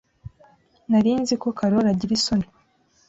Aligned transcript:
Nari 0.89 1.11
nzi 1.21 1.33
ko 1.41 1.47
Karoli 1.57 1.87
agira 1.93 2.11
isoni. 2.17 2.47